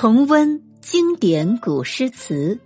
[0.00, 2.56] 重温经典古诗词，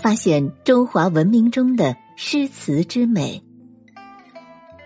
[0.00, 3.42] 发现中华文明中的诗词之美。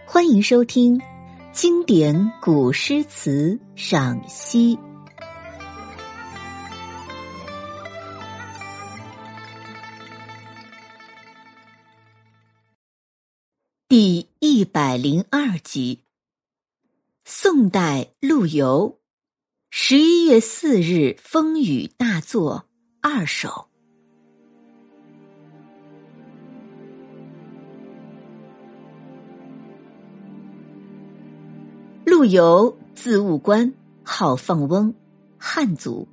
[0.07, 0.99] 欢迎收听
[1.53, 4.77] 《经典古诗词赏析》
[13.87, 16.01] 第一百零二集。
[17.27, 18.99] 宋代陆游。
[19.71, 22.65] 十一月四日风雨大作
[23.03, 23.67] 二首。
[32.07, 33.71] 陆游，字务观，
[34.03, 34.93] 号放翁，
[35.37, 36.09] 汉族，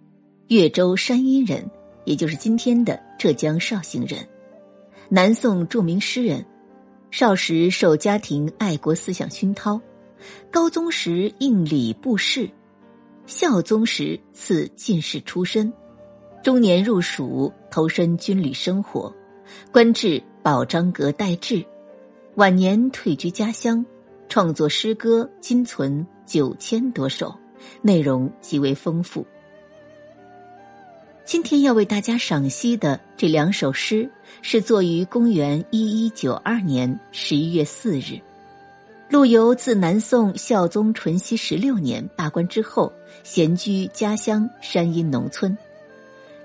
[0.49, 1.65] 越州山阴人，
[2.03, 4.27] 也就是今天的浙江绍兴人，
[5.07, 6.45] 南宋著名诗人。
[7.09, 9.79] 少时受家庭爱国思想熏陶，
[10.51, 12.49] 高宗时应礼部侍。
[13.27, 15.71] 孝宗时赐进士出身，
[16.43, 19.13] 中年入蜀，投身军旅生活，
[19.71, 21.65] 官至保章阁待制。
[22.35, 23.83] 晚年退居家乡，
[24.29, 27.33] 创作诗歌今存九千多首，
[27.81, 29.25] 内容极为丰富。
[31.23, 34.07] 今天要为大家赏析的这两首诗，
[34.43, 38.21] 是作于公元一一九二年十一月四日。
[39.15, 42.91] 陆游自南宋孝宗淳熙十六年罢官之后，
[43.23, 45.57] 闲居家乡山阴农村。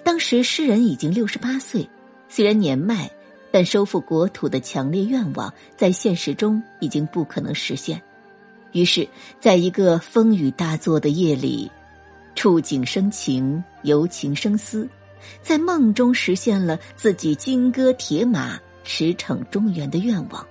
[0.05, 1.91] 当时诗人已经六十八岁，
[2.29, 3.11] 虽然年迈，
[3.51, 8.01] 但收复国土的强烈愿望在现实中已经不可能实现。
[8.71, 9.09] 于是，
[9.41, 11.69] 在一个风雨大作的夜里，
[12.37, 14.89] 触景生情，由情生思，
[15.43, 20.47] 在梦中实现了自己金戈铁马驰骋中原的愿望。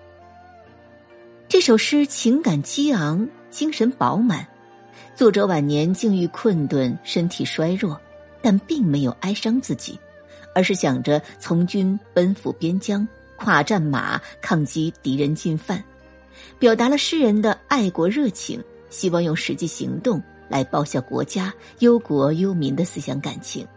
[1.50, 4.46] 这首诗情感激昂，精神饱满。
[5.16, 8.00] 作者晚年境遇困顿，身体衰弱，
[8.40, 10.00] 但并没有哀伤自己，
[10.54, 13.06] 而是想着从军奔赴边疆，
[13.36, 15.84] 跨战马抗击敌人进犯，
[16.60, 23.68] 表达了诗人的爱国热情，希望用实际行动来报效国家、忧国忧民的思想感情。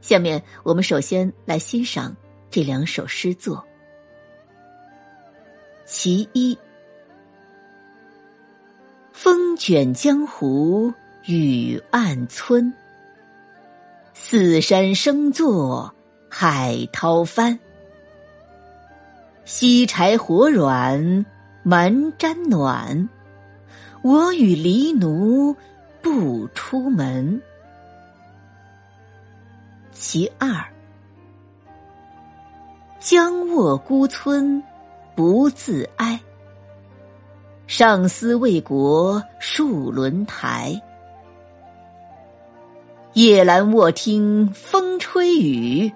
[0.00, 2.16] 下面我们首先来欣赏
[2.50, 3.64] 这两首诗作。
[5.84, 6.56] 其一，
[9.12, 10.92] 风卷江湖
[11.26, 12.72] 雨暗村，
[14.14, 15.92] 四山声作
[16.28, 17.58] 海涛翻。
[19.44, 21.26] 西柴火软
[21.62, 23.08] 蛮毡暖，
[24.02, 25.54] 我与黎奴
[26.00, 27.42] 不出门。
[29.90, 30.64] 其二，
[32.98, 34.62] 江卧孤村。
[35.24, 36.20] 不自哀，
[37.68, 40.82] 上思为国戍轮台。
[43.12, 45.92] 夜阑卧听风吹雨，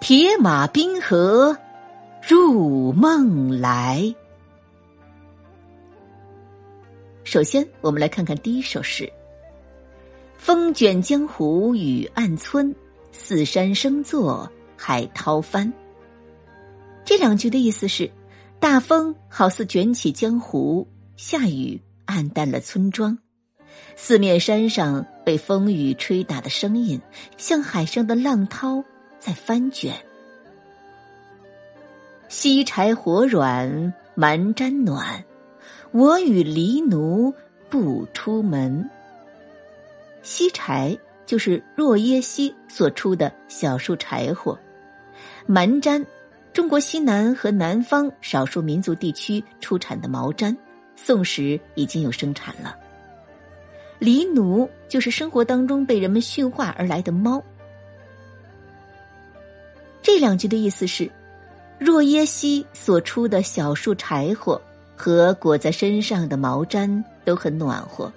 [0.00, 1.56] 铁马冰河
[2.28, 4.12] 入梦来。
[7.22, 9.08] 首先，我们来看看第一首诗
[10.36, 12.74] ：“风卷江湖雨暗村，
[13.12, 15.72] 四山声作海涛翻。”
[17.06, 18.10] 这两句的意思是。
[18.60, 23.16] 大风好似卷起江湖，下雨暗淡了村庄，
[23.96, 27.00] 四面山上被风雨吹打的声音，
[27.38, 28.84] 像海上的浪涛
[29.18, 29.94] 在翻卷。
[32.28, 35.24] 西柴火软蛮毡暖，
[35.92, 37.32] 我与黎奴
[37.70, 38.88] 不出门。
[40.20, 44.56] 西柴就是若耶溪所出的小树柴火，
[45.46, 46.04] 蛮毡。
[46.52, 50.54] 中国西南和南方少数民族地区出产的毛毡，
[50.96, 52.76] 宋时已经有生产了。
[54.00, 57.42] 黎奴就是生活当中被人们驯化而来的猫。
[60.02, 61.08] 这两句的意思是：
[61.78, 64.60] 若耶溪所出的小树柴火
[64.96, 68.12] 和裹在身上的毛毡都很暖和，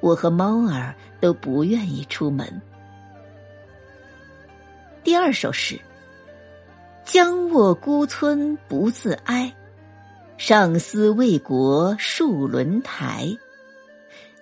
[0.00, 2.60] 我和猫儿都不愿意出门。
[5.04, 5.78] 第二首诗。
[7.04, 9.52] 僵卧孤村不自哀，
[10.36, 13.36] 上思为国戍轮台。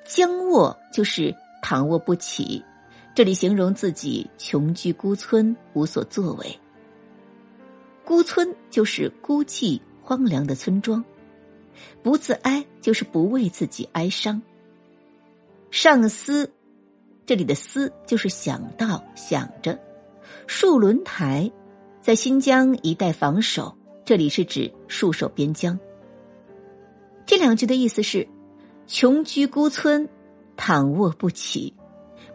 [0.04, 2.62] 僵卧就是躺卧不起，
[3.14, 6.60] 这里形容自己穷居孤村，无所作为。
[8.04, 11.02] 孤村就是孤寂荒凉的村庄，
[12.02, 14.40] 不自哀就是不为自己哀伤。
[15.70, 16.50] 上思，
[17.24, 19.78] 这里的思就是想到想着，
[20.46, 21.50] 戍轮台。
[22.08, 25.78] 在新疆一带防守，这里是指戍守边疆。
[27.26, 28.26] 这两句的意思是：
[28.86, 30.08] 穷居孤村，
[30.56, 31.70] 躺卧不起，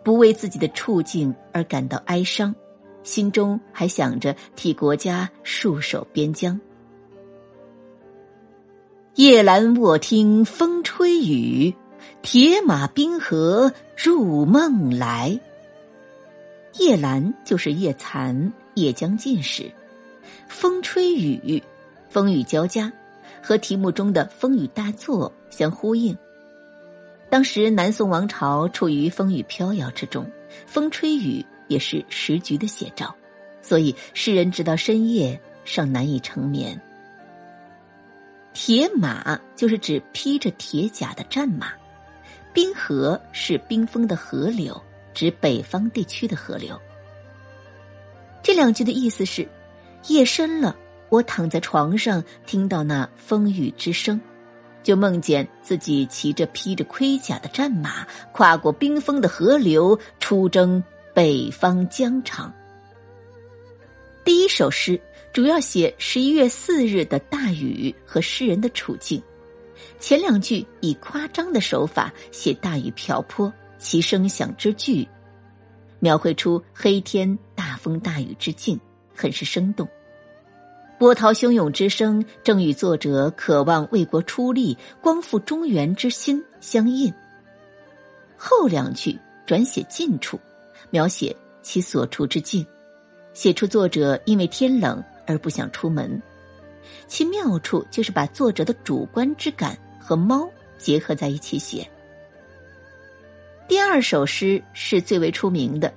[0.04, 2.54] 不为自己的处境而感到哀伤，
[3.02, 6.62] 心中还想着替国家戍守边疆。
[9.16, 11.74] 夜阑卧听风吹雨，
[12.22, 15.40] 铁马冰河入梦来。
[16.78, 19.72] 夜阑就是夜残，也将近时。
[20.48, 21.62] 风吹雨，
[22.10, 22.92] 风雨交加，
[23.42, 26.18] 和题目中的风雨大作相呼应。
[27.30, 30.30] 当时南宋王朝处于风雨飘摇之中，
[30.68, 33.14] 风吹雨也是时局的写照，
[33.62, 36.80] 所以世人直到深夜尚难以成眠。
[38.54, 41.74] 铁马就是指披着铁甲的战马，
[42.54, 44.80] 冰河是冰封的河流，
[45.12, 46.80] 指北方地区的河流。
[48.44, 49.48] 这两句的意思是：
[50.10, 50.76] 夜深了，
[51.08, 54.20] 我躺在床上，听到那风雨之声。
[54.84, 62.54] 就梦见自己骑着披着盔甲的战马，跨过冰封的河流，出征北方疆场。
[64.26, 65.00] 第一首诗
[65.32, 69.24] 主要写十一月四日的大雨和诗人的处境，
[70.00, 75.08] 前两句以夸张的手法写大雨瓢泼，其声响之巨，
[76.00, 78.80] 描绘出黑天大风大雨之境，
[79.14, 79.86] 很是生动。
[80.98, 87.14] 波涛汹涌之声，正与作者渴望为国出力、光复中原之心相应。
[88.38, 90.40] 后两句转写近处，
[90.92, 92.66] 描写其所处之境，
[93.34, 96.22] 写出作者因为天冷而不想出门。
[97.08, 101.86] 其妙处就是把作者的主观之感和猫结合在一起写。
[103.68, 105.94] 第二首诗是最为出名的，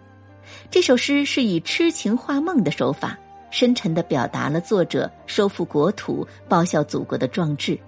[0.70, 3.18] 这首诗是以痴情画梦的手法。
[3.48, 7.78] 深沉的表达了作者收复国土、报效祖国的壮志，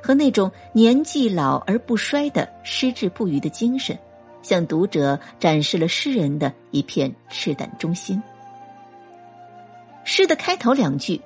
[0.00, 3.98] 和那种年纪老而不衰的矢志不渝的精神，
[4.42, 8.22] 向读者展示了诗人的一片赤胆忠心。
[10.04, 11.20] 诗的开头两句：“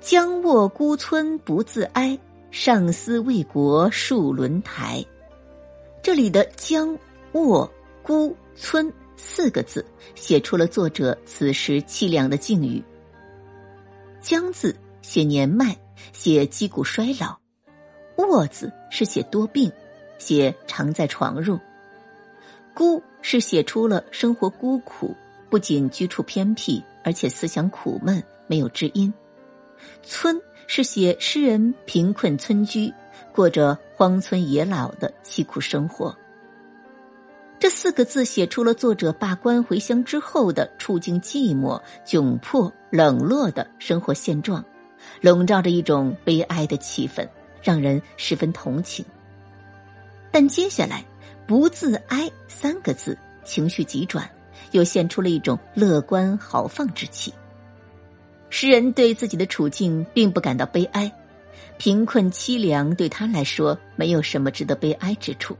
[0.00, 2.16] 将卧孤村不自哀，
[2.52, 5.04] 上思为国戍轮台。”
[6.02, 6.96] 这里的“将
[7.32, 7.68] 卧
[8.02, 8.92] 孤村”
[9.22, 9.84] 四个字，
[10.14, 12.82] 写出了作者此时凄凉的境遇。
[14.20, 15.76] 将字写年迈，
[16.12, 17.38] 写肌骨衰老；
[18.16, 19.70] 卧字是写多病，
[20.18, 21.60] 写常在床褥；
[22.74, 25.14] 孤是写出了生活孤苦，
[25.50, 29.12] 不仅居处偏僻，而且思想苦闷，没有知音；
[30.02, 32.92] 村是写诗人贫困村居，
[33.32, 36.16] 过着荒村野老的凄苦生活。
[37.60, 44.64] 这四个字写出了作者罢官回乡之后的处境寂寞、窘迫、冷落的生活现状，
[45.20, 47.28] 笼罩着一种悲哀的气氛，
[47.62, 49.04] 让人十分同情。
[50.30, 51.04] 但接下来
[51.46, 54.26] “不自哀”三个字，情绪急转，
[54.70, 57.30] 又现出了一种乐观豪放之气。
[58.48, 61.12] 诗人对自己的处境并不感到悲哀，
[61.76, 65.54] 贫困凄凉对他来说没有什么值得悲哀之处。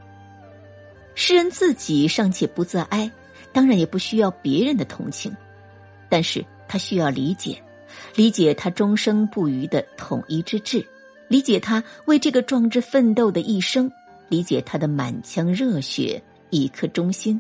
[1.23, 3.09] 诗人自己尚且不自哀，
[3.53, 5.31] 当然也不需要别人的同情，
[6.09, 7.63] 但是他需要理解，
[8.15, 10.83] 理解他终生不渝的统一之志，
[11.29, 13.93] 理解他为这个壮志奋斗的一生，
[14.31, 17.39] 理解他的满腔热血、一颗忠心，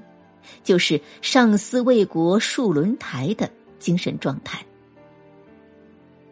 [0.62, 4.62] 就是上思为国戍轮台的精神状态。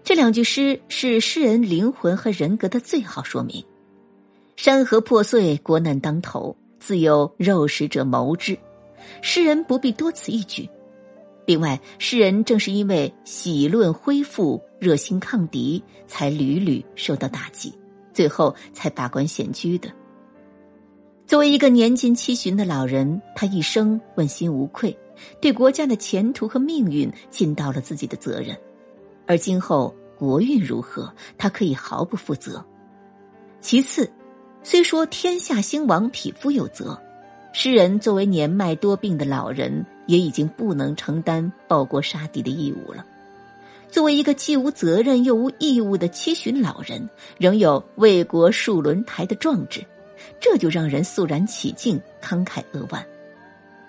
[0.04, 3.64] 这两句诗是诗人灵魂和人格的最好说明。
[4.54, 6.54] 山河破碎，国难当头。
[6.78, 8.58] 自有肉食者谋之，
[9.22, 10.68] 诗人不必多此一举。
[11.46, 17.72] 另外，诗人正是因为喜论恢复、热心抗敌，才屡屡受到打击，
[18.12, 19.90] 最后才罢官闲居的。
[21.26, 24.96] 作为一个年近七旬的老人，他一生问心无愧，
[25.40, 28.56] 对国家的前途和命运尽到了自己的责任。
[29.26, 32.64] 而今后国运如何，他可以毫不负责。
[33.60, 34.10] 其次。
[34.62, 37.00] 虽说天下兴亡，匹夫有责，
[37.52, 43.04] 诗人作为年迈多病的老人，也已经不能承担报国杀敌的义务了。
[43.90, 49.82] 作为一个既无责任又无义务的七旬老人，仍有为国戍轮台的壮志，
[50.38, 53.02] 这就让人肃然起敬，慷慨扼腕。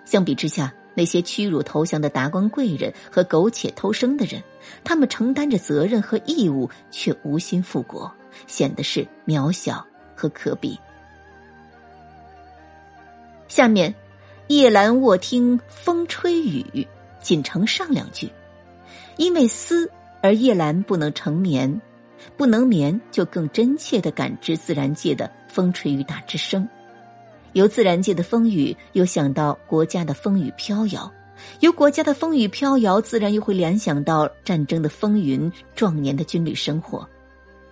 [0.06, 4.42] 相比之下，那些屈辱投降的达官贵人和苟且偷生的人，
[4.86, 8.10] 他们承担着责任和义务，却无心复国，
[8.48, 9.86] 显得是渺小。
[10.20, 10.78] 和可比。
[13.48, 13.94] 下面，
[14.48, 16.86] 夜阑卧听风吹雨，
[17.22, 18.30] 仅成上两句。
[19.16, 19.90] 因为思
[20.22, 21.82] 而夜阑不能成眠，
[22.36, 26.68] 不能眠就更真切的感知自然界的风吹雨打之声。
[27.54, 31.12] 由自然界的风雨又想到国家的风雨飘摇，
[31.62, 37.08] 由国家的风雨飘摇，自然又会联想到战争的风云、壮年的军旅生活。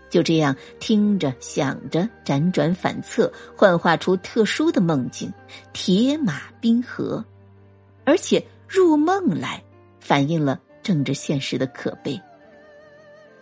[0.10, 5.32] 就这样听着想着，辗转反侧，幻化出特殊的梦境——
[5.74, 7.24] 铁马冰河，
[8.06, 9.62] 而且入梦来，
[10.00, 12.20] 反映了政治现实的可悲。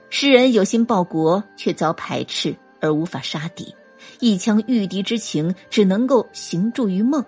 [0.10, 3.74] 诗人有心报国，却遭排斥而无法杀敌，
[4.20, 7.24] 一腔御敌之情只能够行驻于梦。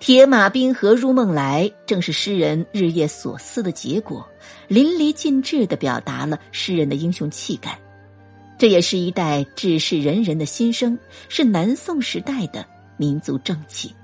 [0.00, 4.26] 铁马冰河入梦来，正是诗人日夜所思的结果，
[4.66, 7.78] 淋漓尽致的表达了诗人的英雄气概。
[8.58, 12.66] 这也是一代志士仁人的心声，是南宋时代的
[12.96, 13.94] 民族正气。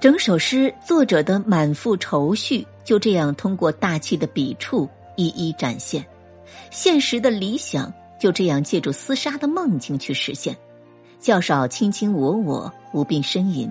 [0.00, 6.02] 整首诗作者的满腹愁绪，就这样通过大气的笔触一一展现；
[6.70, 10.56] 现实的理想，就这样借助厮杀的梦境去实现。
[11.20, 13.70] 较少卿卿我我，无病呻吟，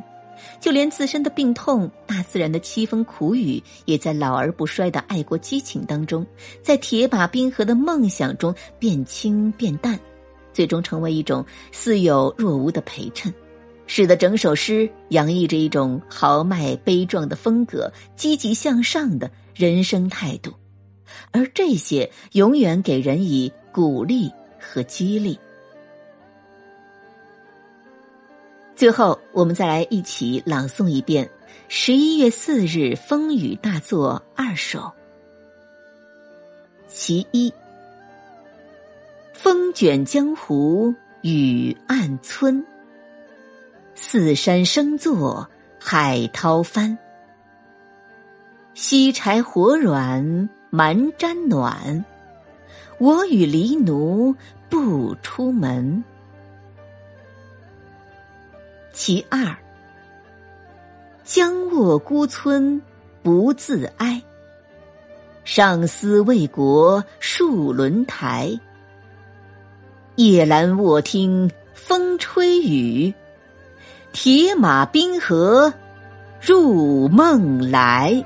[0.59, 6.25] 就连自身的病痛、大自然的凄风苦雨，也在老而不衰的爱国激情当中，
[6.61, 9.99] 在铁马冰河的梦想中变轻变淡，
[10.53, 13.33] 最终成为一种似有若无的陪衬，
[13.87, 20.53] 使得整首诗洋溢着一种豪迈悲壮的风格，积极向上的人生态度，
[21.31, 25.39] 而这些永远给人以鼓励和激励。
[28.77, 31.25] 最后，我们再来一起朗诵一遍
[31.67, 34.77] 《十一月四日风雨大作二首》。
[36.87, 37.51] 其一：
[39.33, 40.93] 风卷江湖
[41.23, 42.63] 雨暗村，
[43.95, 46.95] 四山生作海涛翻。
[48.75, 52.05] 西柴火软蛮毡暖，
[52.99, 54.35] 我与黎奴
[54.69, 56.03] 不出门。
[58.97, 59.55] 其二，
[61.23, 62.81] 将卧孤村
[63.21, 64.19] 不自哀，
[65.43, 68.59] 上思为国戍轮台。
[70.15, 73.13] 夜阑卧听风吹雨，
[74.13, 75.71] 铁马冰河
[76.41, 78.25] 入梦来。